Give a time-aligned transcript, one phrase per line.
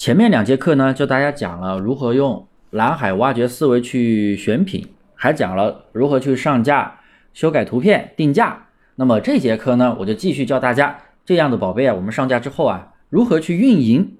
[0.00, 7.00] 前面两节课呢，教大家讲了如何用蓝海挖掘思维去选品，还讲了如何去上架、
[7.34, 8.68] 修改图片、定价。
[8.94, 14.16] 那么这节课呢，我就继续教大家这样的宝贝啊，我们上架之后啊，如何去运营。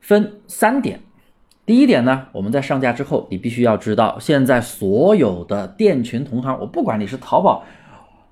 [0.00, 1.00] 分三点，
[1.66, 7.66] 第一点呢，我们在上架之后，你必须要知道，现在所有的店群同行，我不管你是淘宝、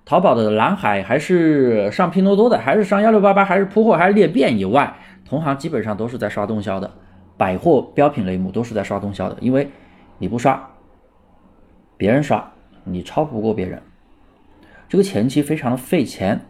[0.08, 4.96] 淘宝的蓝海，还是上拼多多的，还是上幺六八八，还是铺货，还是裂变以外，
[5.26, 6.90] 同行基本上都是在刷动销的，
[7.36, 9.68] 百货标品类目都是在刷动销的，因为
[10.16, 10.66] 你不刷，
[11.98, 12.50] 别人刷，
[12.84, 13.82] 你超不过别人，
[14.88, 16.40] 这个前期非常的费钱。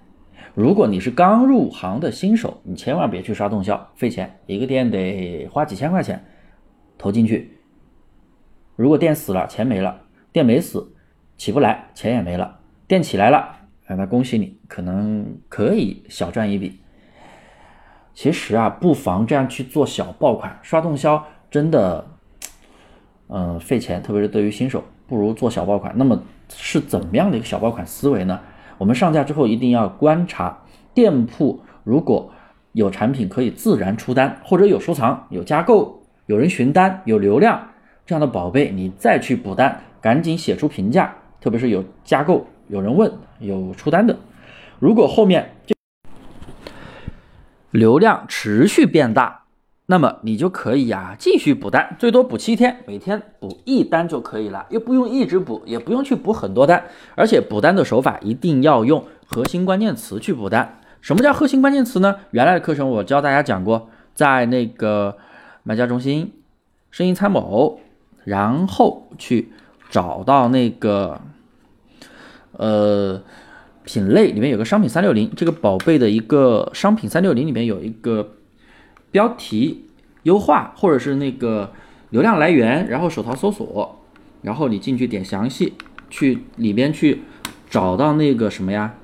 [0.55, 6.25] 如果你是刚入行的新手，你千万别去刷动销，费钱，一个店得花几千块钱
[6.97, 7.59] 投进去。
[8.77, 9.97] 如果店死了，钱没了；
[10.31, 10.95] 店没死，
[11.37, 13.57] 起不来，钱也没了；店起来了，
[13.97, 16.81] 那恭喜你，可能可以小赚一笔。
[18.15, 22.07] 其实啊，不妨这样去做小爆款，刷动销真的，
[23.29, 25.95] 嗯，费钱，特别是对于新手，不如做小爆款。
[25.97, 28.41] 那么是怎么样的一个小爆款思维呢？
[28.77, 30.59] 我们上架之后一定要观察
[30.95, 32.31] 店铺，如果
[32.73, 37.71] 有产品可以自然出单，或者有收藏、有加购、有人询单、有流量
[38.05, 41.15] 这样的宝贝，你再去补单，赶紧写出评价。
[41.41, 44.17] 特别是有加购、有人问、有出单的，
[44.79, 45.75] 如果后面就
[47.71, 49.45] 流量持续变大。
[49.91, 60.81] 那么你就可以呀，继续补单，最多补七天，每天补一单就可以了，又不用一直补，也不用去补很多单，而且补单的手法一定要用核心关键词去补单。
[61.01, 62.17] 什么叫核心关键词呢？
[62.33, 65.17] 原来的课程我教大家讲过，在那个
[65.63, 66.35] 买家中心、
[66.91, 67.81] 生意参谋，
[68.25, 69.53] 然后去
[69.89, 71.19] 找到那个
[72.53, 73.23] 呃
[73.85, 78.35] 品类里面有个商品三六零，这个宝贝的一个商品三六零里面有一个。
[79.11, 79.87] 标题
[80.25, 81.73] 优化，或者是那个
[82.11, 84.05] 流量来源，然后手淘搜索，
[84.43, 85.73] 然后你进去点详细，
[86.11, 87.23] 去里边去
[87.71, 88.97] 找到那个什么呀？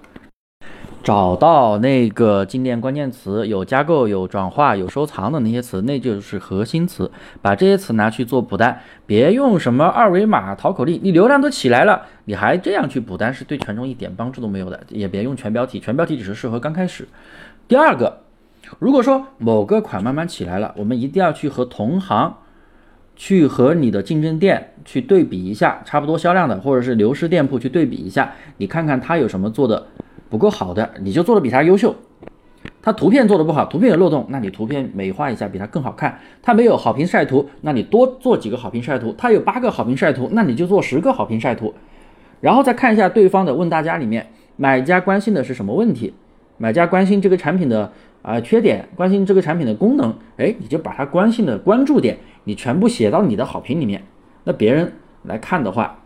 [1.05, 7.11] 找到那个进店关键词，有加购、有转化、有收藏的那些词，那就是核心词。
[7.43, 14.81] 把这些词拿去做补单，别用什么二维码、淘口令，你流量都起来了，你还这样去补单，是对权重一点帮助都没有的。
[14.89, 17.07] 也别用全标题，全标题只是适合刚开始。
[17.69, 18.21] 第二个。
[18.79, 22.35] 如果说某个款慢慢起来了，我们一定要去和同行，
[23.15, 29.87] 去和你的竞争店去对比一下，差不多销量的，或者是流失店铺去对比一下，你看看他有什么做的
[30.34, 31.95] 不够好的，你就做的比他优秀。
[32.83, 36.19] 他图片做的不好，图片有漏洞，那你图片美化一下，比他更好看。
[36.43, 39.15] 他没有好评晒图，那你多做几个好评晒图。
[39.17, 41.73] 他有八个好评晒图，那你就做十个好评晒图。
[42.41, 46.12] 然后再看一下对方的问大家里面，买家关心的是什么问题？
[46.59, 47.93] 买家关心这个产品的。
[48.23, 54.03] 啊，缺点关心这个产品的功能，哎，你就把它关心的关注点，你全部写到你的好评里面，
[54.44, 54.91] 那别人
[55.25, 55.99] 来看的话，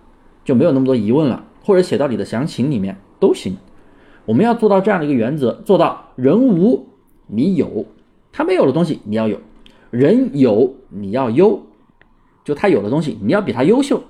[0.44, 3.56] 就没有那么多疑问了，或者写到你的详情里面都行。
[4.28, 6.86] 我们要做到这样的一个原则，做到人无
[7.28, 7.86] 你有，
[8.30, 9.40] 他没有的东西你要有，
[9.90, 11.62] 人有你要优，
[12.44, 14.02] 就他有的东西你要比他优秀，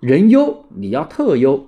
[0.00, 1.66] 人优你要特优，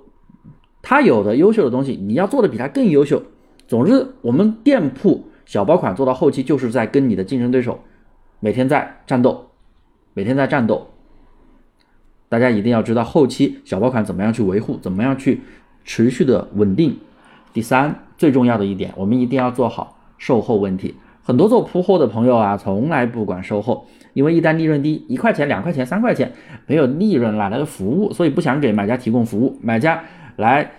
[0.81, 3.21] 他有的优秀的东西你要做的比他更优秀。
[3.67, 5.25] 总之，我们店铺。
[5.43, 7.81] 小爆款做到后期就是在跟你的竞争对手
[8.39, 9.49] 每天在战斗，
[10.13, 10.87] 每天在战斗。
[12.29, 15.41] 大家一定要知道后期小爆款怎么样去维护，怎么样去
[15.83, 16.97] 持续的稳定。
[17.53, 20.95] 第三，最重要的一点，我们一定要做好售后问题。
[21.23, 26.31] 很多做铺货的朋友啊，从来不管售后，因为一旦利润低，一块钱、两块钱、三块钱，
[26.65, 28.11] 没有利润哪来的服务？
[28.11, 30.03] 所以不想给买家提供服务，买家
[30.37, 30.71] 来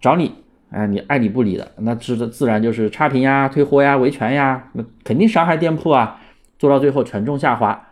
[0.00, 0.32] 找你。
[0.70, 6.20] 哎，你爱理不理的，那自自然就是差评呀、退货呀、维权呀，那肯定伤害店铺啊，
[6.58, 7.88] 做到最后权重下滑，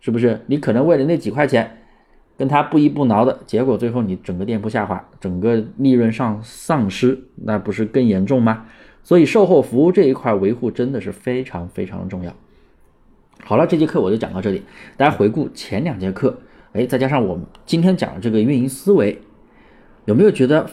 [0.00, 0.42] 是不是？
[0.46, 1.78] 你可能为了那几块钱，
[2.38, 8.64] 跟他不依不挠的结果，最后你整个店铺下滑，整个利润上丧失，那不是更严重吗？
[9.02, 12.32] 所以售后服务这一块维护真的是非常非常的重要。
[13.44, 14.62] 好了，这节课我就讲到这里，
[14.96, 16.38] 大家回顾前两节课，
[16.72, 19.20] 哎，再加上我们今天讲的这个运营思维，
[20.06, 20.64] 有没有觉得？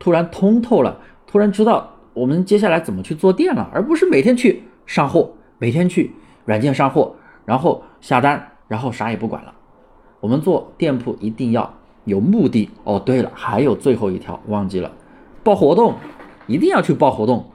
[0.00, 6.12] 突然通透了，突然知道我们接下来怎么去做店了，而不是每天去上货，每天去
[6.44, 9.52] 软件上货，然后下单，然后啥也不管了。
[10.20, 11.74] 我们做店铺一定要
[12.04, 12.98] 有目的哦。
[12.98, 14.90] 对了，还有最后一条忘记了，
[15.42, 15.94] 报活动
[16.46, 17.46] 一定要去报活动，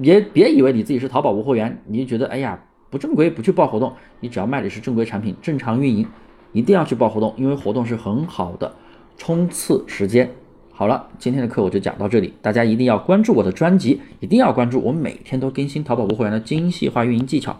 [0.00, 2.58] 别别以为你自己是淘宝无货源，你就觉得哎呀
[2.90, 3.92] 不正规，不去报活动。
[4.20, 6.06] 你只要卖的是正规产品，正常运营，
[6.52, 8.74] 一定要去报活动，因为活动是很好的
[9.16, 10.30] 冲刺时间。
[10.74, 17.56] 好了，今天的课我就讲到这里，大家一定要关注我的专辑，一定要关注我每天都更新淘宝无货源的精细化运营技巧，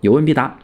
[0.00, 0.58] 有问必答。